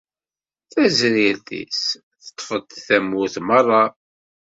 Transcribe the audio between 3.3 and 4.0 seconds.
merra.